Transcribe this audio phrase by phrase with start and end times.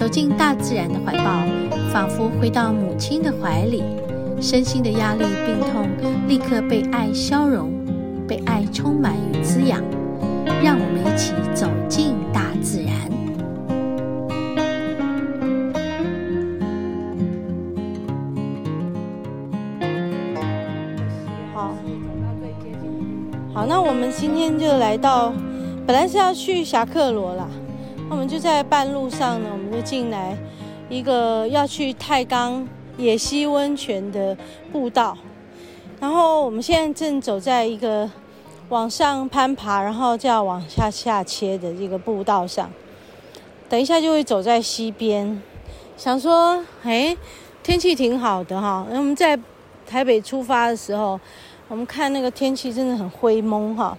[0.00, 1.44] 走进大自然的怀抱，
[1.92, 3.82] 仿佛回到母亲的怀里，
[4.40, 5.90] 身心的压力、病痛
[6.26, 7.70] 立刻被爱消融，
[8.26, 9.78] 被爱充满与滋养。
[10.64, 12.94] 让我们一起走进大自然。
[21.52, 21.74] 好，
[23.52, 25.34] 好，那我们今天就来到，
[25.86, 27.46] 本来是要去霞客罗啦。
[28.10, 30.36] 我们就在半路上呢，我们就进来
[30.88, 32.66] 一个要去太钢
[32.98, 34.36] 野溪温泉的
[34.72, 35.16] 步道，
[36.00, 38.10] 然后我们现在正走在一个
[38.68, 42.68] 往上攀爬，然后就要往下下切的这个步道上。
[43.68, 45.40] 等一下就会走在溪边，
[45.96, 47.16] 想说，哎，
[47.62, 48.84] 天气挺好的哈。
[48.90, 49.38] 那我们在
[49.86, 51.18] 台北出发的时候，
[51.68, 53.96] 我们看那个天气真的很灰蒙哈。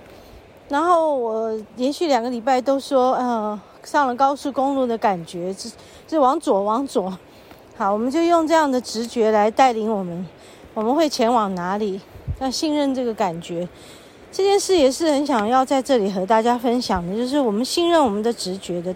[0.68, 3.58] 然后我连续两个礼拜都说，呃。
[3.84, 5.72] 上了高速公路的感觉，是
[6.08, 7.18] 是往左往左。
[7.78, 10.26] 好，我们就用这样的直觉来带领我们，
[10.74, 12.00] 我们会前往哪里？
[12.40, 13.68] 要信任这个感觉。
[14.32, 18.96] 这件事也是很想要在这里和大家分享的，就是我们信任我们的直觉的，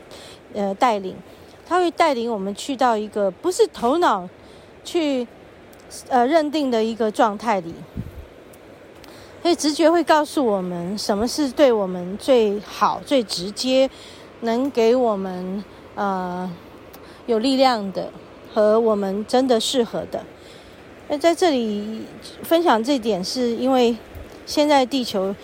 [0.53, 1.15] 呃，带领，
[1.67, 4.27] 它会带领我们去到一个不是头脑
[4.83, 5.27] 去
[6.09, 7.73] 呃认定的一个状态里。
[9.41, 13.89] 所以直觉会告诉我们什么是对我们最好、最直接。
[14.45, 15.63] 能给我们
[15.95, 16.49] 呃
[17.25, 18.09] 有力量的
[18.53, 20.23] 和我们真的适合的。
[21.09, 22.03] 那在这里
[22.41, 23.95] 分享这点，是因为
[24.45, 25.35] 现在地球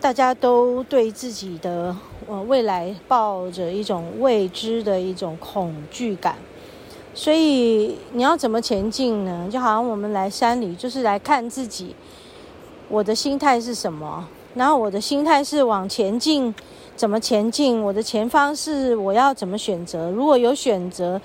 [0.00, 1.96] 大家都对自己的
[2.26, 6.36] 呃未来抱着一种未知的一种恐惧感，
[7.14, 9.48] 所以你要怎么前进呢？
[9.50, 11.94] 就好像我们来山里，就是来看自己，
[12.88, 14.28] 我的心态是什么？
[14.54, 16.54] 然后我的心态是往前进。
[16.98, 17.80] 怎么前进？
[17.80, 20.10] 我的前方是我要怎么选择？
[20.10, 21.20] 如果有选择，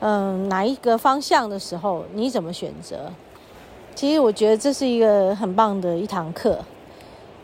[0.00, 3.10] 嗯，哪一个方向的时候，你怎么选择？
[3.94, 6.58] 其实我觉得这是一个很棒的一堂课，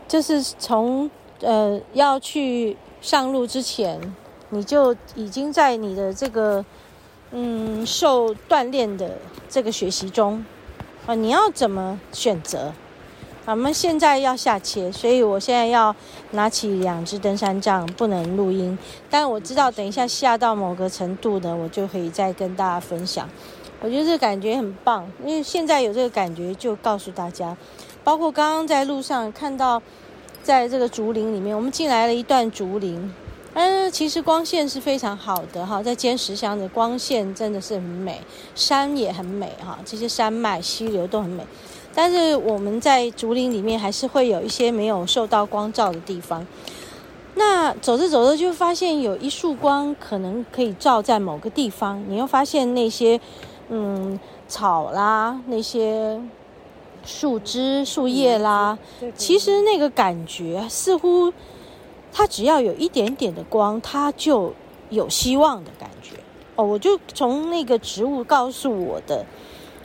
[0.07, 1.09] 就是从
[1.39, 3.99] 呃要去上路之前，
[4.51, 6.63] 你就已经在你的这个
[7.31, 9.17] 嗯受锻炼的
[9.49, 10.45] 这个学习中
[11.07, 12.71] 啊，你要怎么选择？
[13.45, 15.93] 我们现在要下切，所以我现在要
[16.31, 18.77] 拿起两只登山杖，不能录音。
[19.09, 23.27] 但我知道，等一下下到某个程度呢，我就可以再跟大家分享。
[23.81, 27.57] 我觉得这个感觉很棒，因为现在有这个感觉，就告诉大家。
[28.03, 29.81] 包括刚刚在路上看到，
[30.43, 33.11] 在这个竹林里面，我们进来了一段竹林，
[33.53, 38.21] 嗯，其实光线是非常好的哈，在尖石乡的光线真的是很美，
[38.53, 41.43] 山也很美哈，这些山脉、溪流都很美。
[41.93, 46.45] 但是我们在竹林里面还是会有一些没有受到光照的地方。
[47.35, 53.19] 那走着走着就发现有一束光可能可以照在某个地方，你又发现那些
[53.69, 56.21] 嗯草啦、那些
[57.05, 58.77] 树枝、树叶啦，
[59.15, 61.31] 其实那个感觉似乎
[62.11, 64.53] 它只要有一点点的光，它就
[64.89, 66.15] 有希望的感觉。
[66.55, 69.25] 哦，我就从那个植物告诉我的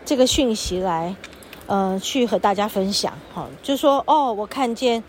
[0.05, 1.15] 这个讯息来。
[1.67, 5.03] 呃，去和大家分享，哈，就说哦，我看见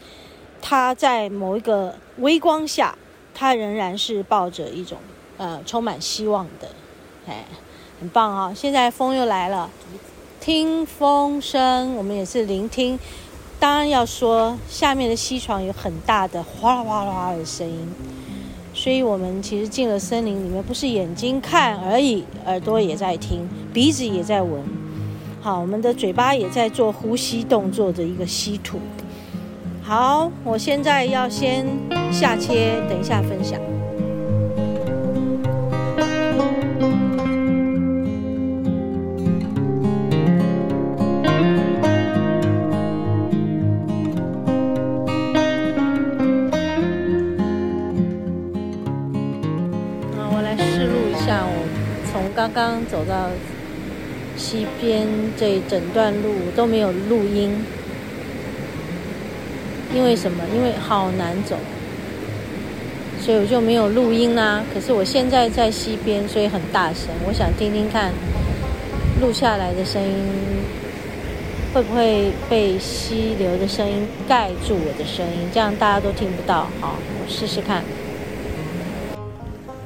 [0.61, 2.97] 他在某一个微光下，
[3.33, 4.97] 他仍然是抱着一种
[5.37, 6.67] 呃充满希望的，
[7.27, 7.45] 哎，
[7.99, 8.53] 很棒啊！
[8.55, 9.69] 现在风又来了，
[10.39, 12.97] 听风声，我们也是聆听。
[13.59, 17.87] 当然要说，下面的溪床有很大的哗啦哗啦的声音，
[18.73, 24.86] 所以我们其实进了森林里面，不是眼睛看而已，耳朵也在听，鼻子也在闻。
[25.39, 28.79] 好，我们的嘴巴也在做呼吸动作的一个吸吐。
[29.81, 31.65] 好，我现在要先
[32.11, 33.57] 下切，等一下分享。
[50.17, 51.51] 好，我来试录一下，我
[52.11, 53.29] 从刚刚走到。
[54.49, 55.05] 西边
[55.37, 57.51] 这一整段路都没有录音，
[59.93, 60.41] 因为什么？
[60.55, 61.57] 因为好难走，
[63.19, 64.63] 所以我就没有录音啦。
[64.73, 67.09] 可是我现在在西边，所以很大声。
[67.27, 68.13] 我想听听看
[69.19, 70.15] 录下来的声音
[71.73, 75.49] 会不会被溪流的声音盖住我的声音？
[75.53, 76.69] 这样大家都听不到。
[76.79, 77.83] 好，我试试看，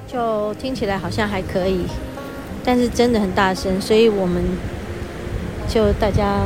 [0.07, 1.87] 就听起来好像还可以，
[2.63, 4.43] 但是真的很大声，所以我们
[5.67, 6.41] 就大家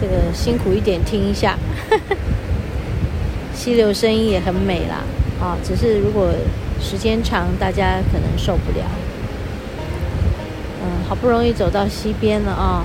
[0.00, 1.56] 这个辛苦一点听一下。
[3.54, 5.02] 溪流声音也很美啦，
[5.40, 6.30] 啊，只是如果
[6.80, 8.84] 时间长，大家可能受不了。
[10.82, 12.84] 嗯，好不容易走到溪边了啊！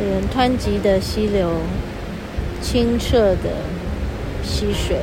[0.00, 1.50] 嗯湍急的溪流，
[2.62, 3.64] 清澈的
[4.44, 4.98] 溪水，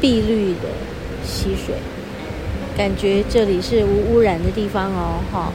[0.00, 0.68] 碧绿的
[1.24, 1.74] 溪水，
[2.76, 5.52] 感觉这里是无污染的地方哦，哈，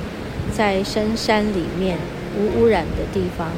[0.55, 1.97] 在深山里面
[2.37, 3.49] 无污染的地方。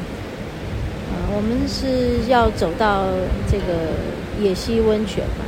[1.11, 3.05] 嗯，我们是要走到
[3.51, 3.93] 这个
[4.41, 5.45] 野溪温泉嘛？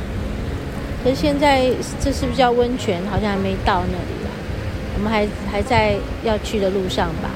[1.02, 1.70] 可是现在
[2.00, 3.00] 这是不是叫温泉？
[3.10, 4.22] 好像还没到那里。
[4.94, 7.30] 我们还还在要去的路上吧，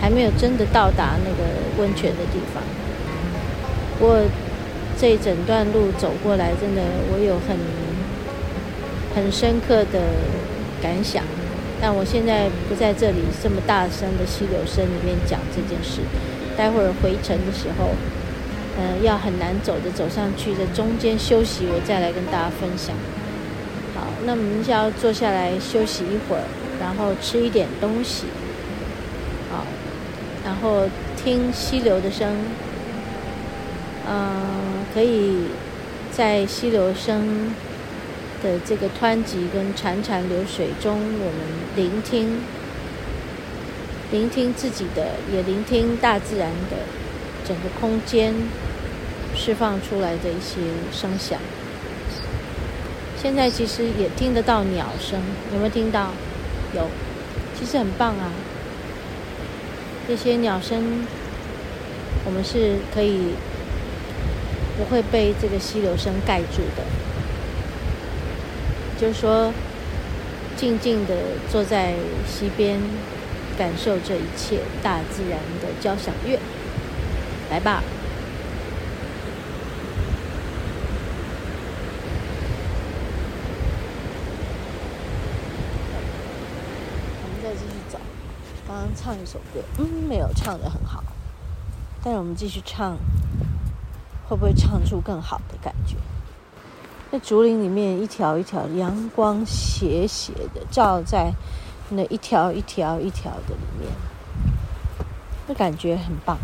[0.00, 2.62] 还没有真的到达那个温泉的地方。
[3.98, 4.18] 不过
[4.96, 7.56] 这整段路走过来，真的我有很
[9.14, 10.00] 很深刻的
[10.82, 11.22] 感想。
[11.80, 16.00] 但我现在不在这里这么大声的溪流声里面讲这件事。
[16.56, 17.90] 待会儿回程的时候，
[18.78, 22.94] 嗯、要很难走的走上去，在中间休息，我再来跟大家分享。
[23.94, 26.44] 好那我们就要坐下来休息一会儿，
[26.80, 28.26] 然后吃一点东西，
[29.50, 29.66] 好，
[30.44, 32.36] 然后听溪流的声，
[34.08, 35.48] 嗯，可以
[36.12, 37.52] 在溪流声
[38.44, 41.40] 的这个湍急跟潺潺流水中，我们
[41.74, 42.40] 聆听，
[44.12, 46.76] 聆听自己的，也聆听大自然的
[47.48, 48.34] 整个空间
[49.34, 50.60] 释放出来的一些
[50.92, 51.40] 声响。
[53.16, 55.18] 现在其实也听得到鸟声，
[55.50, 56.10] 有没有听到？
[56.74, 56.86] 有，
[57.58, 58.30] 其实很棒啊。
[60.06, 61.06] 这些鸟声，
[62.26, 63.30] 我们是可以
[64.76, 66.82] 不会被这个溪流声盖住的。
[69.00, 69.52] 就是说，
[70.56, 71.14] 静静的
[71.50, 71.94] 坐在
[72.26, 72.80] 溪边，
[73.58, 76.38] 感受这一切大自然的交响乐。
[77.50, 77.82] 来吧。
[87.22, 87.98] 我们再继续走。
[88.66, 91.04] 刚刚唱一首歌，嗯，没有唱的很好，
[92.02, 92.96] 但是我们继续唱，
[94.28, 95.96] 会不会唱出更好的感觉？
[97.14, 101.32] 在竹林里面，一条一条阳光斜斜的照在
[101.90, 103.88] 那一条一条一条的里面，
[105.46, 106.36] 那感觉很棒。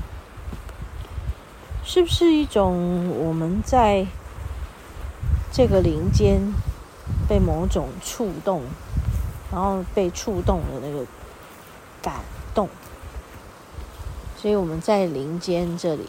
[1.83, 4.07] 是不是一种我们在
[5.51, 6.41] 这个林间
[7.29, 8.63] 被某种触动，
[9.51, 11.05] 然后被触动的那个
[12.01, 12.21] 感？
[12.55, 12.69] 动，
[14.37, 16.07] 所以我们在林间这里，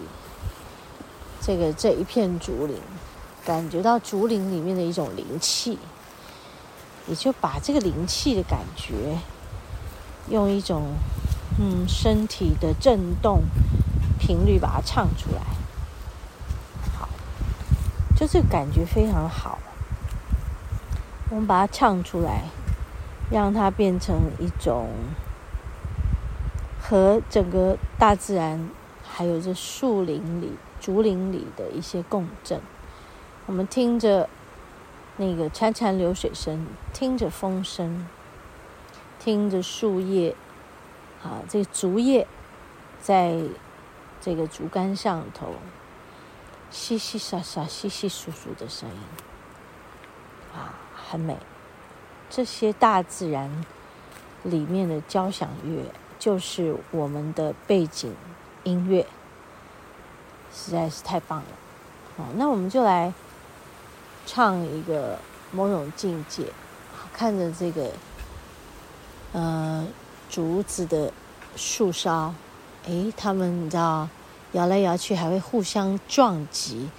[1.41, 2.75] 这个这一片竹林，
[3.45, 5.77] 感觉到竹林里面的一种灵气，
[7.07, 9.17] 也就把这个灵气的感觉，
[10.29, 10.93] 用一种
[11.59, 13.41] 嗯身体的震动
[14.19, 15.41] 频率把它唱出来，
[16.97, 17.09] 好，
[18.15, 19.57] 就这个感觉非常好，
[21.29, 22.45] 我们把它唱出来，
[23.31, 24.89] 让它变成一种。
[26.83, 28.69] 和整个大自然，
[29.01, 30.51] 还有这树林里、
[30.81, 32.59] 竹林里的一些共振，
[33.51, 34.29] 我们听着
[35.17, 38.07] 那个潺潺流水声，听着风声，
[39.19, 40.33] 听着树叶，
[41.21, 42.25] 啊，这个竹叶
[43.01, 43.43] 在
[44.21, 45.55] 这个竹竿上头
[46.71, 48.95] 淅淅沙沙、窸窸窣窣的声音，
[50.55, 51.35] 啊，很美。
[52.29, 53.65] 这些大自然
[54.43, 55.91] 里面的交响乐。
[56.17, 58.15] 就是我们的背景
[58.63, 59.05] 音乐，
[60.53, 61.45] 实在是太棒了。
[62.15, 63.11] 好，那我们就来
[64.25, 65.19] 唱一个
[65.51, 66.45] 某种境界，
[67.13, 67.92] 看着这个
[69.33, 69.87] 呃
[70.30, 71.11] 竹子的
[71.56, 72.33] 树梢，
[72.85, 74.07] 诶，他们你知道
[74.54, 76.90] 摇来摇去，还会互相撞击，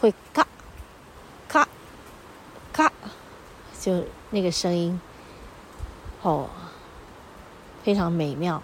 [0.00, 0.46] 会咔
[1.48, 1.68] 咔
[2.72, 2.92] 咔，
[3.80, 5.00] 就那个声音，
[6.22, 6.48] 哦。
[7.84, 8.62] 非常美妙。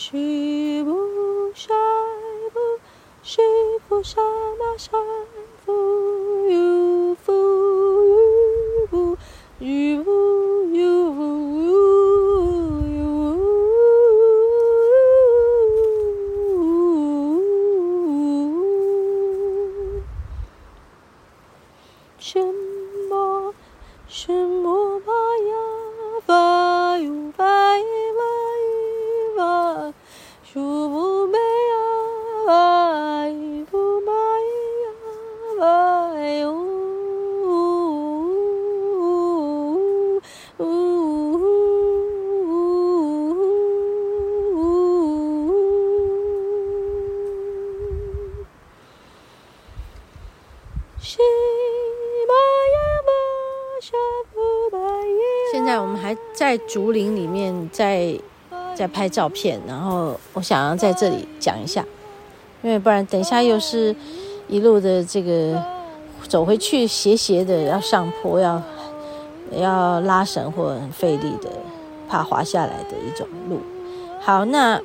[0.00, 0.98] Shibu,
[1.54, 2.66] Shibu,
[3.22, 5.39] Shibu, Shama, Shama.
[56.50, 58.12] 在竹林里面在，
[58.74, 61.84] 在拍照片，然后我想要在这里讲一下，
[62.60, 63.94] 因为不然等一下又是
[64.48, 65.64] 一路的这个
[66.26, 68.60] 走回去斜斜的要上坡，要
[69.52, 71.48] 要拉绳或很费力的，
[72.08, 73.60] 怕滑下来的一种路。
[74.18, 74.76] 好，那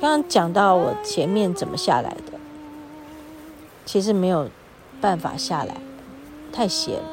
[0.00, 2.38] 刚刚讲到我前面怎么下来的，
[3.84, 4.48] 其实没有
[4.98, 5.76] 办法下来，
[6.50, 7.04] 太斜了。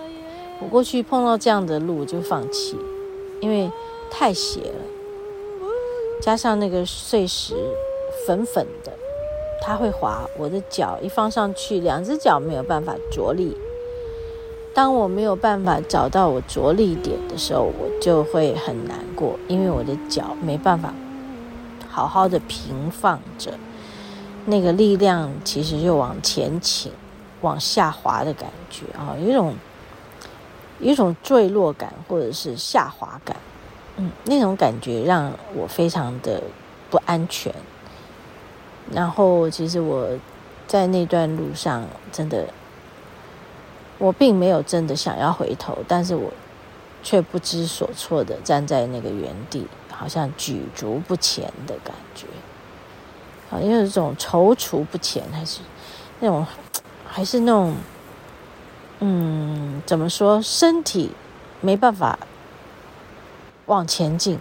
[0.61, 2.77] 我过去碰到这样的路就放弃，
[3.41, 3.69] 因为
[4.11, 5.67] 太斜了，
[6.21, 7.55] 加上那个碎石
[8.25, 8.91] 粉粉的，
[9.61, 10.29] 它会滑。
[10.37, 13.55] 我的脚一放上去，两只脚没有办法着力。
[14.73, 20.93] 当我没有办法找到我着力点的时候，我就会很难过，因为我的脚没办法
[21.87, 23.53] 好好的平放着，
[24.45, 26.91] 那个力量其实就往前倾、
[27.41, 29.53] 往下滑的感觉啊，有一种。
[30.81, 33.35] 有一种坠落感，或者是下滑感，
[34.25, 36.41] 那种感觉让我非常的
[36.89, 37.53] 不安全。
[38.91, 40.07] 然后，其实我
[40.67, 42.47] 在那段路上，真的，
[43.97, 46.31] 我并没有真的想要回头，但是我
[47.03, 52.25] 却不知所措的站在那个原地，好像举足不前的感觉。
[53.51, 55.59] 啊，因为这种踌躇不前，还是
[56.19, 56.45] 那种，
[57.07, 57.75] 还是那种。
[59.01, 60.41] 嗯，怎么说？
[60.41, 61.11] 身体
[61.61, 62.19] 没办法
[63.69, 64.39] 往前进，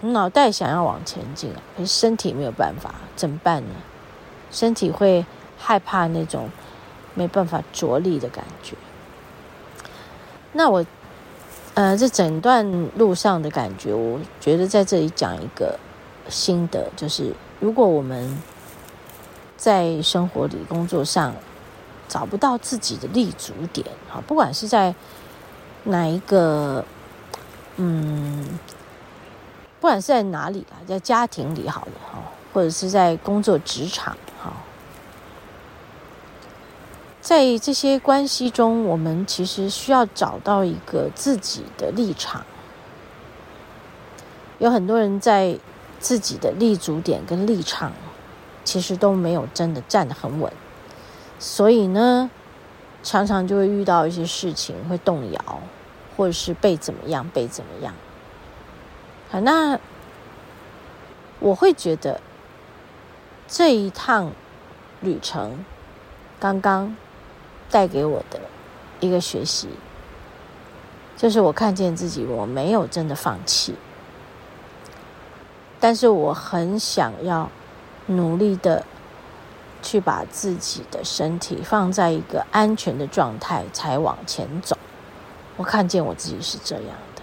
[0.00, 3.70] 脑袋想要往前进啊，可是身体没有办法，怎么办呢？
[4.50, 5.24] 身体会
[5.56, 6.50] 害怕那种
[7.14, 8.74] 没办法着力的感觉。
[10.52, 10.84] 那我，
[11.74, 15.78] 呃，这整段路上的感觉，我觉得在这里讲一个
[16.28, 18.36] 心得，就是如果我们
[19.56, 21.32] 在生活里、工作上，
[22.08, 24.92] 找不到自己的立足点，哈，不管是在
[25.84, 26.84] 哪一个，
[27.82, 28.58] 嗯，
[29.80, 32.18] 不管是在哪里啦，在家庭里好了，哈，
[32.52, 34.52] 或者是在工作职场，哈，
[37.22, 42.44] 在这些关系中，我们其实需要找到一个自己的立场。
[44.58, 45.58] 有很多人在
[45.98, 47.92] 自己的立足点跟立场，
[48.62, 50.52] 其实都没有真的站得很稳。
[51.38, 52.30] 所以呢，
[53.02, 55.60] 常常就会遇到一些事情会动摇，
[56.20, 57.94] 或者是被怎么样，被怎么样。
[59.30, 59.80] 好，那
[61.38, 62.20] 我会觉得
[63.48, 64.30] 这一趟
[65.00, 65.64] 旅程
[66.38, 66.94] 刚刚
[67.70, 68.38] 带给我的
[69.00, 69.70] 一个学习，
[71.16, 73.74] 就是我看见自己，我没有真的放弃，
[75.80, 77.50] 但是我很想要
[78.08, 78.84] 努力的。
[79.82, 84.76] 去把自己的身体放在一个安全的状态，才往前走。
[85.60, 87.20] 我看见我自己是这样的，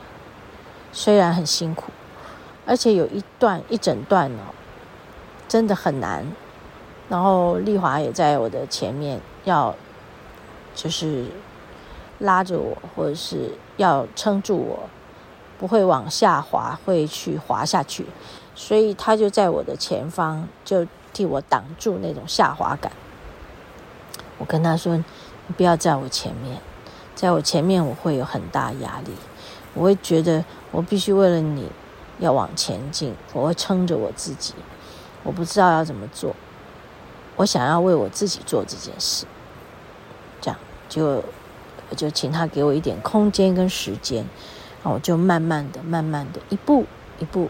[0.91, 1.91] 虽然很辛苦，
[2.67, 4.53] 而且有一段一整段哦，
[5.48, 6.24] 真的很难。
[7.10, 9.74] 然后丽华也在我的前面，要
[10.75, 11.25] 就是
[12.20, 14.88] 拉着我，或者是要撑住我，
[15.58, 18.06] 不会往下滑，会去滑下去。
[18.53, 20.86] 所以他就在我的前方，就。
[21.13, 22.91] 替我挡住那种下滑感。
[24.38, 24.96] 我跟他说
[25.48, 26.62] ：“你不要在我前面，
[27.17, 29.12] 在我前面我会有很大压力，
[29.74, 31.67] 我会觉得我必须为了你
[32.19, 34.53] 要往前进，我会撑着我自己，
[35.24, 36.36] 我不知道要怎么做，
[37.36, 39.25] 我想要为我自己做这件事。
[40.39, 41.24] 这样就
[41.95, 44.24] 就请他给我一点空间跟时间，
[44.83, 46.86] 然后我就慢慢的、慢慢的一步
[47.17, 47.50] 一步。”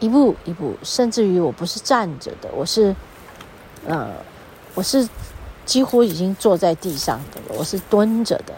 [0.00, 2.94] 一步一步，甚至于我不是站着的，我是，
[3.86, 4.10] 呃，
[4.74, 5.08] 我是
[5.64, 8.54] 几乎已经坐在地上的了，我是蹲着的，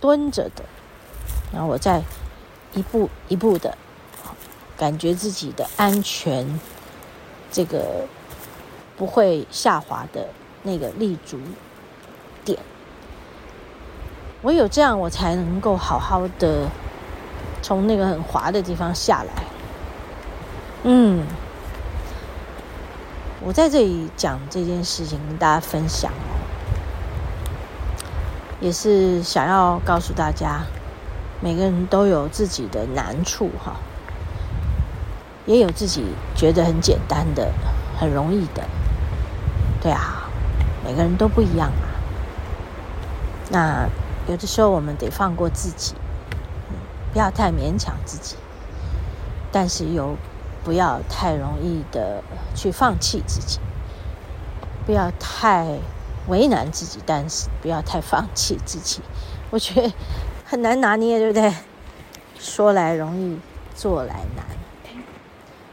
[0.00, 0.64] 蹲着的，
[1.52, 2.02] 然后我在
[2.74, 3.76] 一步一步的，
[4.76, 6.58] 感觉自己的安全，
[7.52, 8.06] 这个
[8.96, 10.28] 不会下滑的
[10.62, 11.38] 那个立足
[12.44, 12.58] 点。
[14.42, 16.66] 唯有这样，我才能够好好的
[17.60, 19.44] 从那个很滑的地方下来。
[20.84, 21.26] 嗯，
[23.42, 26.10] 我在这里讲这件事情跟大家分享，
[28.60, 30.62] 也是想要告诉大家，
[31.40, 33.76] 每个人都有自己的难处哈，
[35.46, 36.04] 也有自己
[36.36, 37.52] 觉得很简单的、
[37.98, 38.62] 很容易的，
[39.80, 40.28] 对啊，
[40.84, 41.88] 每个人都不一样啊。
[43.50, 43.88] 那
[44.28, 45.94] 有的时候我们得放过自己，
[47.12, 48.36] 不要太勉强自己，
[49.50, 50.16] 但是又。
[50.62, 52.22] 不要太容易的
[52.54, 53.58] 去放弃自己，
[54.84, 55.78] 不要太
[56.28, 59.00] 为难自己，但是不要太放弃自己。
[59.50, 59.92] 我觉得
[60.44, 61.52] 很难拿捏，对不对？
[62.38, 63.38] 说来容易，
[63.74, 64.44] 做来难。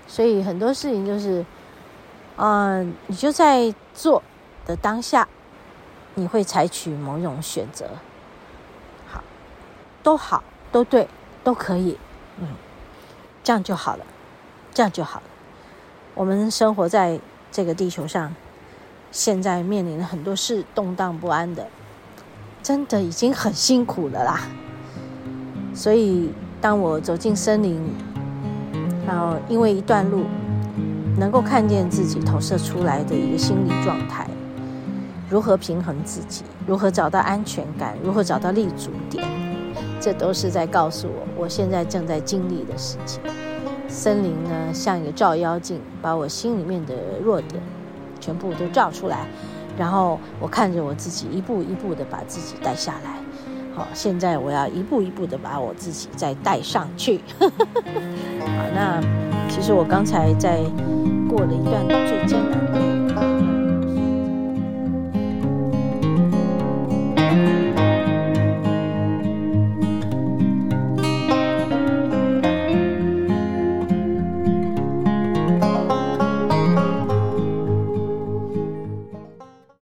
[0.07, 1.45] 所以很多事情就是，
[2.37, 4.23] 嗯，你就在做
[4.65, 5.27] 的当下，
[6.15, 7.89] 你会采取某种选择，
[9.07, 9.23] 好，
[10.01, 11.07] 都好，都对，
[11.43, 11.99] 都可以，
[12.39, 12.47] 嗯，
[13.43, 14.05] 这样就好了。
[14.73, 15.25] 这样就好了。
[16.13, 17.19] 我们生活在
[17.51, 18.35] 这个地球上，
[19.17, 21.65] 现在面临了很多事，动荡不安的，
[22.62, 24.41] 真的已经很辛苦了啦。
[25.73, 26.30] 所以，
[26.62, 27.82] 当我走进森林，
[29.08, 30.25] 然后因为一段路，
[31.17, 34.27] 能够看见自己投射出来的一个心理状态，
[35.32, 39.25] 如何平衡自己，如何找到安全感，如何找到立足点，
[39.99, 43.19] 这都是在告诉我，我现在正在经历的事情。
[43.88, 47.60] 森林呢，像一个照妖镜，把我心里面的弱点
[48.19, 49.27] 全部都照出来，
[49.77, 53.17] 然后我看着我自己一步一步的把自己带下来。
[53.75, 57.21] 好，现在我要一步一步的把我自己再带上去。
[57.39, 57.47] 好，
[58.73, 58.99] 那
[59.47, 60.58] 其实我刚才在
[61.30, 63.07] 过了一段最艰难的。